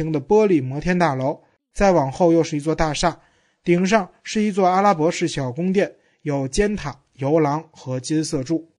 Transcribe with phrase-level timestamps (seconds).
[0.00, 1.42] 形的玻璃摩天大楼，
[1.74, 3.20] 再往后又是一座大厦，
[3.62, 8.72] 顶上是一座阿拉伯式小宫殿，有尖塔、游廊和金色柱。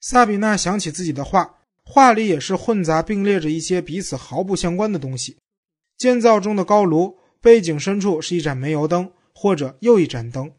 [0.00, 5.36] 萨比娜想起自己的画，画里也是混杂并列着一些彼此毫不相关的东西。
[5.98, 10.50] 建造中的高炉背景深处是一盏煤油灯，或者又一盏灯。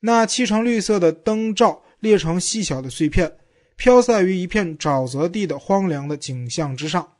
[0.00, 3.36] 那漆成绿色的灯罩裂成细小的碎片，
[3.82, 7.14] 飘散于一片沼泽地的荒凉的景象之上。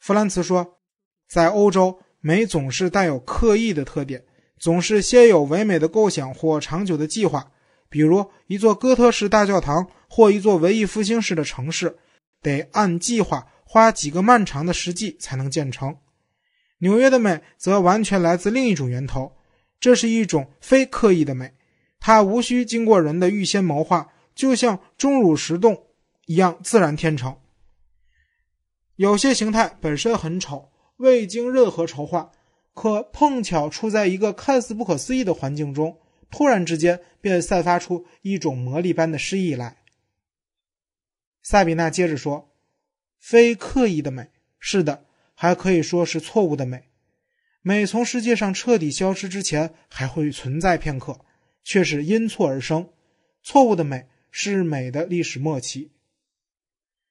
[0.00, 0.80] 弗兰茨说
[1.30, 4.24] ：“在欧洲，美总是带有刻意的特点，
[4.58, 7.52] 总是先有唯美的构想或长久的计划。
[7.88, 11.96] 比如一座哥特式大教堂或一座文艺复兴式的城市，
[12.42, 15.96] 得按计划花几个漫长的世纪才能建成。
[16.78, 19.36] 纽约的美则完全来自另一种源头。”
[19.78, 21.54] 这是一种非刻意的美，
[22.00, 25.86] 它无需经过人的预先谋划，就像钟乳石洞
[26.26, 27.36] 一样自然天成。
[28.94, 32.30] 有些形态本身很丑，未经任何筹划，
[32.72, 35.98] 可碰巧处在一个看似不可思议的环境中，
[36.30, 39.78] 突然之间便散发出一种魔力般的诗意来。
[41.42, 42.52] 萨比娜接着说
[43.18, 46.84] ：“非刻意的美，是的，还可以说是错误的美。”
[47.62, 51.20] 美从世界上彻底消失之前还会存在片刻，
[51.64, 52.88] 却是因错而生。
[53.42, 55.90] 错误的美是美的历史末期。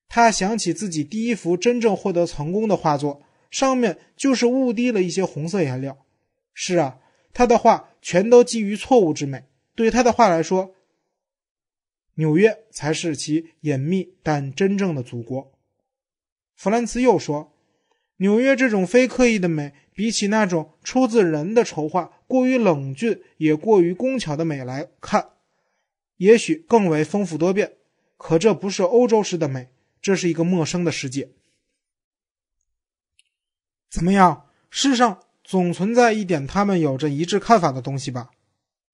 [0.07, 6.05] 他想起自己第一幅真正获得成功的画作，上面就是误滴了一些红色颜料。
[6.53, 6.99] 是啊，
[7.33, 9.43] 他的画全都基于错误之美。
[9.75, 10.75] 对他的画来说，
[12.15, 15.51] 纽约才是其隐秘但真正的祖国。
[16.55, 17.51] 弗兰茨又说。
[18.17, 25.31] 纽约这种非刻意的美，比起那种出自人的筹划、过于冷峻也过于工巧的美来看，
[26.17, 27.73] 也许更为丰富多变。
[28.17, 29.69] 可这不是欧洲式的美，
[30.01, 31.29] 这是一个陌生的世界。
[33.89, 34.47] 怎么样？
[34.69, 38.31] 世上总存在一点他们有着一致看法的东西吧？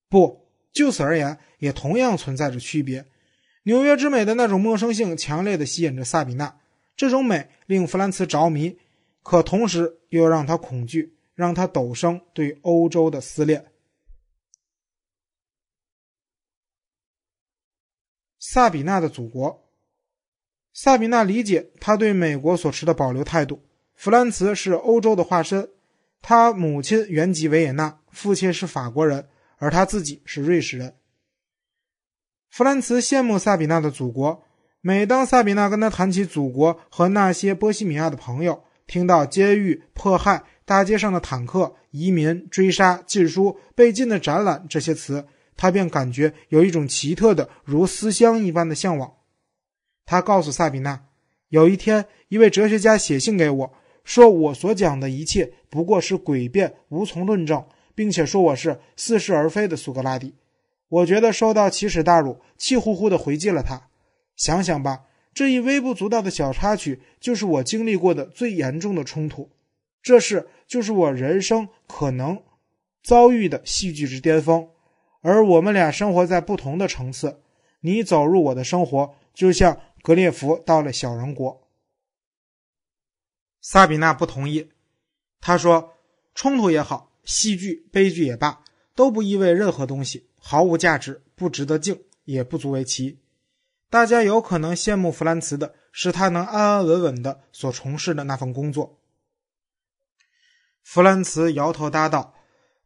[0.08, 3.06] 不，就此而言，也同样存在着区别。
[3.64, 6.60] 纽约之美的那种陌生性，强烈的吸引着萨比娜。
[6.96, 8.76] 这种美令弗兰茨着迷。
[9.22, 13.71] 可同时又让他恐惧，让他陡生对欧洲的思恋。
[18.44, 19.62] 萨比娜的祖国，
[20.72, 23.62] 萨比娜理解他对美国所持的保留态度。
[23.94, 25.70] 弗兰茨是欧洲的化身，
[26.20, 30.96] 他母亲原籍维也纳，父亲是法国人，而他自己是瑞士人。
[32.50, 34.42] 弗兰茨羡慕萨比娜的祖国，
[34.80, 38.64] 每当萨比娜跟他谈起祖国和那些波西米亚的朋友。
[38.88, 45.24] 听到监狱、迫害、大街上的坦克、移民、追杀、禁书、被禁的展览这些词，
[45.56, 49.14] 他便感觉有一种奇特的如思乡一般的向往。
[50.04, 51.04] 他告诉萨比娜，
[51.48, 53.72] 有一天一位哲学家写信给我，
[54.04, 57.64] 说我所讲的一切不过是诡辩，无从论证，
[57.94, 60.34] 并且说我是似是而非的苏格拉底。
[60.88, 63.88] 我觉得受到奇耻大辱，气呼呼地回击了他。
[64.36, 65.04] 想想吧。
[65.34, 69.48] 这一微不足道的小插曲，就是我经历过的最严重的冲突。
[70.02, 72.42] 这事就是我人生可能
[73.02, 74.68] 遭遇的戏剧之巅峰。
[75.22, 77.40] 而我们俩生活在不同的层次。
[77.80, 81.68] 你走入我的生活，就像格列佛到了小人国。
[83.60, 84.70] 萨比娜不同意。
[85.40, 85.94] 他说
[86.34, 88.62] ：“冲突也好，戏剧、悲剧也罢，
[88.94, 93.18] 都不意味任何东西，毫无价值，不值得敬，也不足为奇。”
[93.90, 98.98] 大家有可能羡慕弗兰茨的是他能安安稳稳的所从事的那份工作。
[100.82, 102.34] 弗兰茨摇头答道：“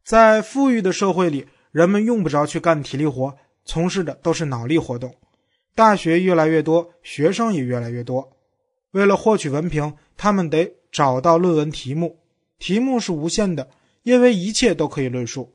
[0.03, 5.13] 在富裕的社会里，人们用不着去干体力活，从事的都是脑力活动。
[5.75, 8.35] 大学越来越多，学生也越来越多。
[8.93, 12.17] 为了获取文凭，他们得找到论文题目，
[12.57, 13.69] 题目是无限的，
[14.01, 15.53] 因为一切都可以论述。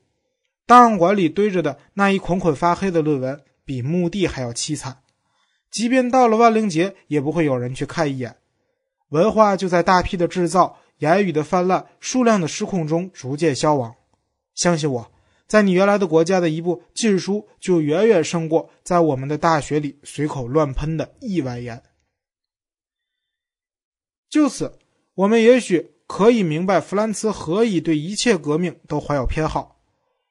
[0.65, 4.99] 档案馆里堆着的那一捆捆发黑的论文，比墓地还要凄惨。”
[5.73, 8.37] 即便到了万灵节，也不会有人去看一眼。
[9.09, 13.97] 文化就在大批的制造、言语的泛滥、数量的失控中逐渐消亡。
[14.55, 15.12] 相信我，
[15.53, 21.83] 在你原来的国家的一部禁书，就远远胜过在我们的大学里随口乱喷的亿万言。
[24.31, 24.79] 就此，
[25.13, 29.83] 我们也许可以明白弗兰茨何以对一切革命都怀有偏好。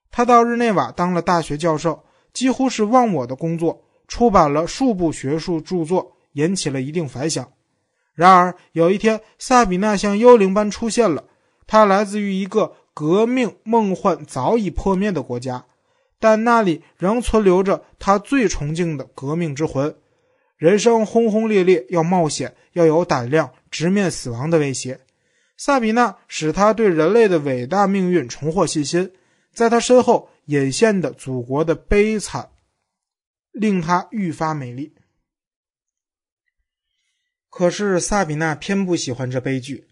[0.09, 2.03] 他到日内瓦当了大学教授，
[2.33, 3.85] 几乎是忘我的工作。
[4.07, 7.53] 出版了数部学术著作，引起了一定反响。
[8.15, 11.25] 然而有一天，萨比娜像幽灵般出现了。
[11.67, 15.65] 她来自于一个革命梦幻早已破灭的国家，
[16.19, 19.95] 但那里仍存留着他最崇敬的革命之魂。
[20.57, 24.99] 人生轰轰烈烈，要冒险，要有胆量，直面死亡的威胁。
[25.57, 29.11] 萨比娜使他对人类的伟大命运重获信心，
[29.53, 32.51] 在他身后隐现的祖国的悲惨，
[33.51, 34.93] 令他愈发美丽。
[37.49, 39.87] 可是萨比娜偏不喜欢这悲剧，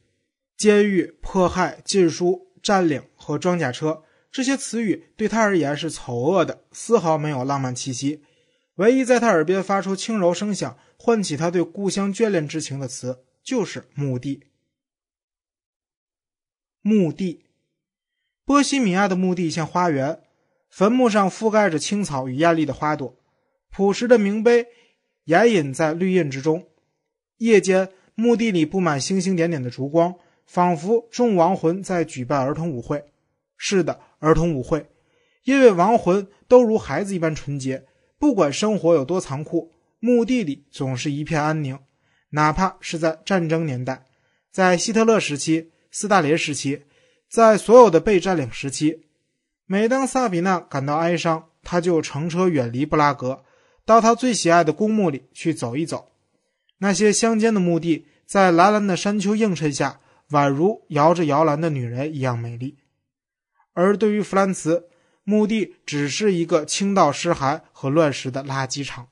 [0.58, 8.24] 监狱、迫害、禁书、占领和装甲车这些词语对他而言是丑恶的，丝毫没有浪漫气息。
[8.76, 14.46] 唯一在他耳边发出轻柔声响、唤起他对故乡眷恋之情的词，就是墓地。
[16.82, 17.44] 墓地，
[18.46, 20.22] 波西米亚的墓地像花园，
[20.70, 23.18] 坟墓上覆盖着青草与艳丽的花朵，
[23.70, 24.68] 朴实的铭碑
[25.26, 26.68] 掩隐在绿荫之中。
[27.40, 30.16] 夜间，墓地里布满星星点点的烛光，
[30.50, 33.06] 仿佛众亡魂在举办儿童舞会。
[33.56, 34.90] 是的，儿童舞会，
[35.44, 37.86] 因为亡魂都如孩子一般纯洁。
[38.18, 41.78] 不管生活有多残酷，墓地里总是一片安宁。
[42.32, 44.06] 哪怕是在战争年代，
[44.52, 46.82] 在希特勒时期、斯大林时期，
[47.30, 49.04] 在所有的被占领时期，
[49.68, 53.44] 每当萨比娜感到哀伤，她就乘车远离布拉格，
[53.86, 56.12] 到她最喜爱的公墓里去走一走。
[56.80, 60.00] 那些乡间的墓地，在蓝蓝的山丘映衬下，
[60.30, 62.78] 宛如摇着摇篮的女人一样美丽。
[63.74, 64.90] 而对于弗兰茨，
[65.24, 69.10] 墓地只是一个倾倒尸骸和乱石的垃圾场。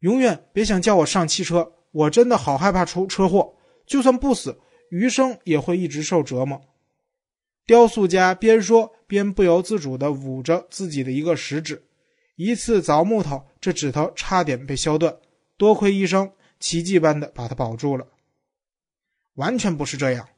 [0.00, 3.56] 永远别想叫我上汽车，我真的好害怕出车祸。
[3.86, 4.60] 就算不死，
[4.90, 6.60] 余生也会一直受折磨。
[7.66, 11.82] 雕塑家边说边不由自主地捂着自己的一个食指，
[12.36, 15.16] 一次凿木头，这指头差点被削断，
[15.56, 18.06] 多亏医生奇迹般的把他保住了。
[19.34, 20.28] 完全不是这样。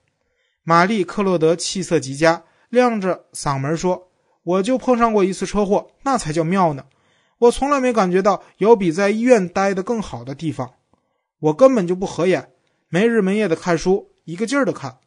[0.62, 4.10] 玛丽·克洛德气色极佳，亮着嗓门说
[4.42, 6.86] ：“我就碰上过一次车祸，那才叫妙呢！
[7.38, 10.74] 我从来没感觉到有比在医院待的更好的地方。
[11.38, 12.50] 我根本就不合眼，
[12.88, 14.98] 没日没夜的看书，一个劲儿的看。”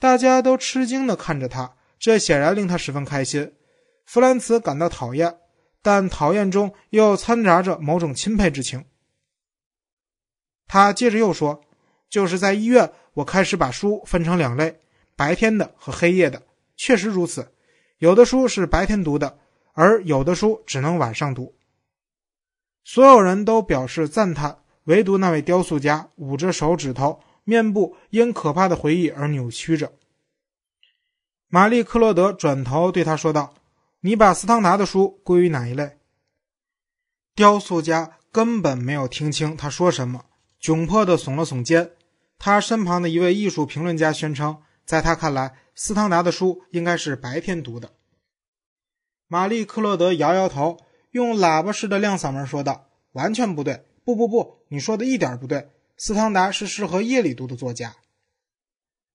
[0.00, 3.52] 大家都吃惊的看着他，这显然令他十分开心。
[4.04, 5.38] 弗兰茨感到讨厌，
[5.80, 8.84] 但讨厌中又掺杂着某种钦佩之情。
[10.74, 11.62] 他接着又说
[12.10, 14.80] ：“就是在医院。”我开始把书分成两类，
[15.14, 16.42] 白天的和黑夜的。
[16.76, 17.52] 确实如此，
[17.98, 19.38] 有的书是白天读的，
[19.74, 21.54] 而有的书只能晚上读。
[22.82, 29.92] 所有人都表示赞叹，唯独那位雕塑家捂着手指头，面部因可怕的回忆而扭曲着。
[31.46, 33.54] 玛丽·克洛德转头对他说道
[34.02, 35.98] ：“你把斯汤达的书归于哪一类？”
[37.36, 40.24] 雕塑家根本没有听清他说什么，
[40.64, 41.90] 窘迫地耸了耸肩。
[42.38, 47.92] 他身旁的一位艺术评论家宣称，在他看来，斯汤达的书应该是白天读的。
[49.28, 50.78] 玛丽·克洛德摇摇头，
[51.10, 53.84] 用喇叭似的亮嗓门说道：“完全不对！
[54.06, 55.68] 不不不，你说的一点不对。
[55.98, 57.96] 斯汤达是适合夜里读的作家。”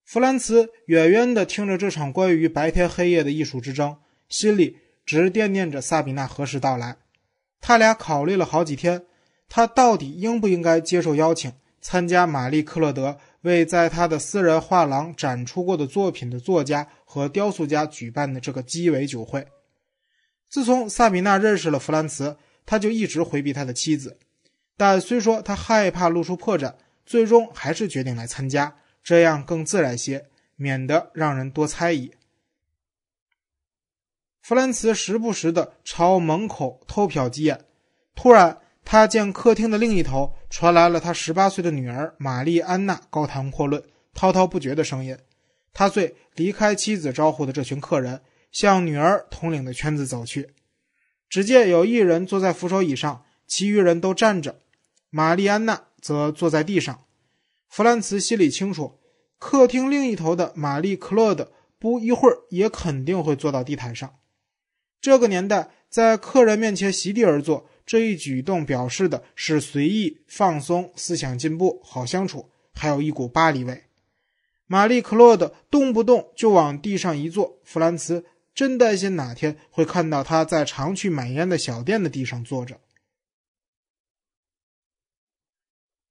[0.06, 3.98] 弗兰茨远远地听着这场关于白天黑夜的艺术之争，
[4.28, 6.98] 心里直惦念着萨比娜何时到来。
[7.60, 9.06] 他俩考虑了好几天，
[9.50, 11.52] 他到底应不应该接受邀请。
[11.82, 19.48] 参加玛丽·克洛德为在他的私人画廊展出过的作品的作家和雕塑家举办的这个鸡尾酒会。
[20.50, 22.36] 自从萨米娜认识了弗兰茨，
[22.66, 24.18] 他就一直回避他的妻子。
[24.76, 26.76] 但虽说他害怕露出破绽，
[27.06, 30.26] 最终还是决定来参加，这样更自然些，
[30.58, 32.12] 免得让人多猜疑。
[34.42, 37.64] 弗兰茨时不时的朝门口偷瞟几眼，
[38.14, 38.60] 突然。
[38.92, 43.84] 他见客厅的另一头传来了他十八岁的女儿玛丽安娜高谈阔论、
[44.16, 45.16] 滔滔不绝的声音。
[45.72, 48.20] 他遂离开妻子招呼的这群客人，
[48.52, 50.50] 向女儿统领的圈子走去。
[51.30, 54.60] 只见有一人坐在扶手椅上，其余人都站着，
[55.12, 57.04] 玛丽安娜则坐在地上。
[57.68, 58.98] 弗兰茨心里清楚，
[59.38, 64.16] 客厅另一头的玛丽·克洛德不一会儿也肯定会坐到地毯上。
[65.00, 67.69] 这个年代，在客人面前席地而坐。
[67.90, 73.86] 这一举动表示的是随意、放松、思想进步、好相处，还有一股巴黎味。
[74.68, 82.80] 玛丽·克洛德动不动就往地上一坐，弗兰茨真担心哪天会看到他在常去买烟的小店的地上坐着。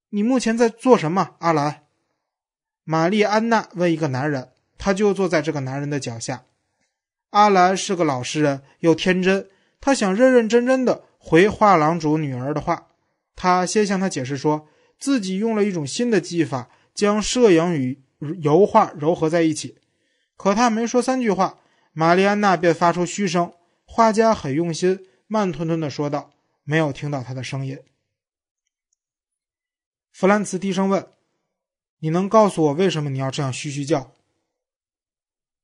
[0.08, 1.85] 你目前在做什么，阿兰？
[2.82, 6.44] 玛丽安娜问一个男人，他就坐在这个男人的脚下。
[7.30, 9.49] 阿兰是个老实人，又天真，
[9.80, 11.04] 他想认认真真的。
[11.28, 12.88] 回画廊主女儿的话，
[13.37, 14.66] 他先向她解释说，
[14.99, 18.02] 自己用了一种新的技法，将摄影与
[18.40, 19.76] 油画糅合在一起。
[20.38, 21.58] 可他没说三句话，
[21.92, 23.52] 玛丽安娜便发出嘘声。
[23.85, 26.30] 画家很用心，慢吞吞的说道
[26.64, 27.78] ：“没有听到他的声音。”
[30.11, 31.08] 弗兰茨低声问
[32.00, 34.12] ：“你能告诉我为什么你要这样嘘嘘叫？”“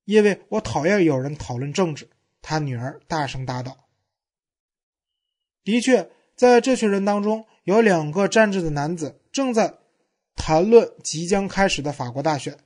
[0.05, 2.11] 因为我讨厌有人讨论政治。”
[2.43, 3.84] 他女儿大声答道。
[5.65, 9.75] 的确，在这群人当中，有两个站着的男子正在
[10.37, 12.59] 谈论即将开始的法国大选。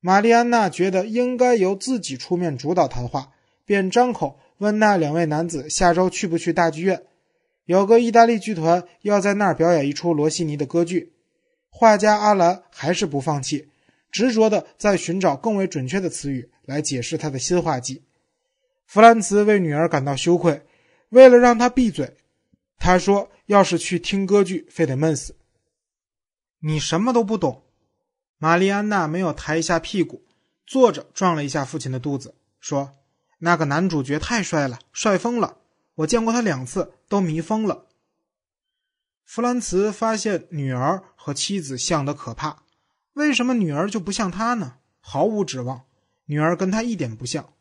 [0.00, 3.32] 玛丽安娜觉得应该由自己出面主导谈话，
[3.66, 7.02] 便张口问那两位男子下周去不去大剧院。
[7.64, 11.12] 有个意大利剧团要在那儿表演一出罗西尼的歌剧。
[11.68, 13.68] 画家阿兰还是不放弃，
[14.10, 18.02] 执着的在寻找更为准确的词语来解释他的新画技。
[18.86, 20.62] 弗兰茨为女儿感到羞愧，
[21.10, 22.16] 为了让她闭嘴。
[22.80, 25.36] 他说：“要是去听歌剧，非得闷死。”
[26.60, 27.62] 你什么都不懂。
[28.38, 30.24] 玛丽安娜没有抬一下屁股，
[30.66, 32.96] 坐着撞了一下父亲的肚子，说
[33.40, 35.58] ：“那个男主角太帅了，帅疯了！
[35.96, 37.84] 我见过他两次，都迷疯了。”
[39.26, 42.62] 弗兰茨发现女儿和妻子像得可怕，
[43.12, 44.76] 为什么女儿就不像他呢？
[45.00, 45.84] 毫无指望，
[46.24, 47.52] 女儿跟他一点不像。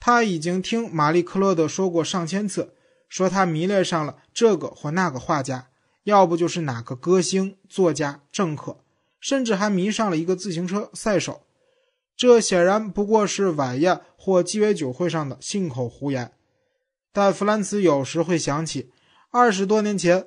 [0.00, 2.74] 他已经听玛丽克洛德说过上千次。
[3.08, 5.68] 说他迷恋上了这个或那个画家，
[6.04, 8.84] 要不就是哪个歌星、作家、政客，
[9.20, 11.42] 甚至还迷上了一个自行车赛手。
[12.16, 16.32] 这显然不过是晚宴或鸡尾酒会上的信口胡言。
[17.12, 18.90] 但弗兰茨有时会想起，
[19.30, 20.26] 二十多年前，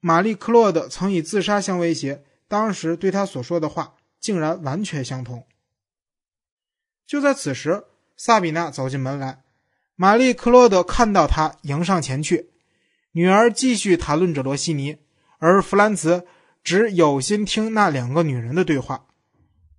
[0.00, 5.46] 玛丽·克洛德曾以自杀相威胁，当时对他所说的话竟然完全相同。
[7.06, 7.84] 就在此时，
[8.16, 9.42] 萨比娜走进门来。
[9.98, 12.50] 玛丽·克洛德看到他，迎上前去。
[13.12, 14.98] 女儿继续谈论着罗西尼，
[15.38, 16.26] 而弗兰茨
[16.62, 19.06] 只有心听那两个女人的对话。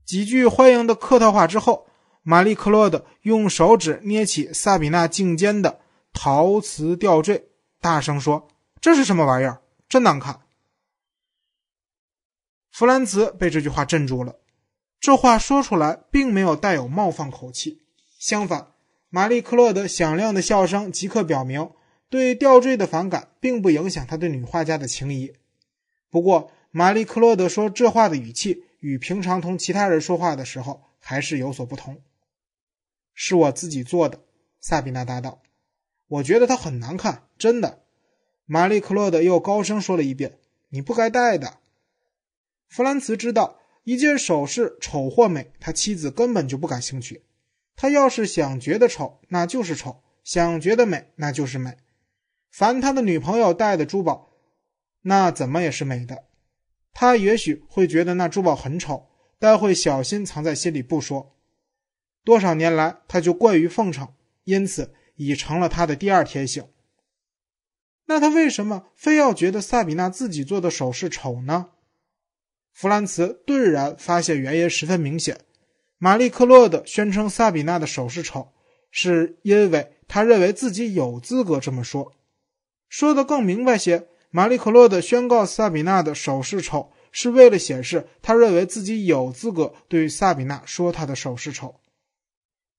[0.03, 1.85] 几句欢迎的客套话之后，
[2.23, 5.81] 玛丽·克洛德用手指捏起萨比娜颈间的
[6.11, 8.47] 陶瓷吊坠，大声说
[8.81, 9.61] ：“这是什么玩意儿？
[9.87, 10.41] 真难看！”
[12.73, 14.35] 弗兰茨被这句话镇住了。
[14.99, 17.83] 这话说出来，并没有带有冒犯口气，
[18.17, 18.71] 相反。
[19.09, 21.71] 玛丽·克洛德响亮的笑声即刻表明，
[22.09, 25.33] 对吊坠的反感并不影响他对女画家的情谊。
[26.09, 32.01] 不过，玛丽·克洛德说这话的语气与平常同其他人说话的时候还是有所不同。
[33.13, 34.19] 是我自己做的，
[34.59, 35.41] 萨比娜答道。
[36.07, 37.83] 我觉得它很难看，真的。
[38.45, 40.37] 玛丽·克洛德又高声说了一遍
[40.69, 41.59] ：“你不该戴的。”
[42.67, 47.23] 弗兰茨知道，一件首饰丑或美，他妻子根本就不感兴趣。
[47.77, 51.77] 他要是想觉得丑，那就是丑；想觉得美，那就是美。
[52.49, 54.33] 凡他的女朋友戴的珠宝，
[55.03, 56.25] 那怎么也是美的。
[56.91, 59.07] 他也许会觉得那珠宝很丑，
[59.37, 61.37] 但会小心藏在心里不说。
[62.23, 64.11] 多少年来，他就惯于奉承，
[64.45, 66.67] 因此已成了他的第二天性。
[68.07, 71.69] 那他为什么非要觉得萨比娜自己做的首饰丑呢？
[72.73, 75.41] 弗兰茨顿然发现原因十分明显。
[75.99, 78.49] 玛丽·克洛德宣称萨比娜的首饰丑，
[78.91, 82.13] 是因为他认为自己有资格这么说。
[82.87, 91.79] 说的更明白些，玛丽·克洛德宣告萨比娜的首饰丑，是为了显示他认为自己有资格对萨比娜说她的首饰丑。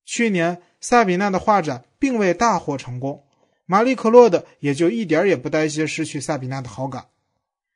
[0.05, 3.25] 去年萨比娜的画展并未大获成功，
[3.65, 7.07] 玛丽·克洛德也就一点也不担心失去萨比娜的好感。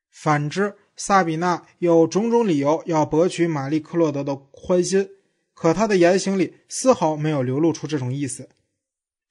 [0.09, 5.09] 反之，萨比娜有种种理由要博取玛丽·克洛德的欢心。
[5.53, 8.49] 可他的言行里丝毫没有流露出这种意思。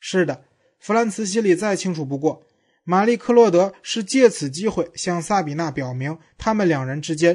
[0.00, 0.44] 是的，
[0.80, 2.44] 弗兰茨心里再清楚不过，
[2.84, 7.30] 玛丽·克洛德是借此机会向萨比娜表明他们两人之间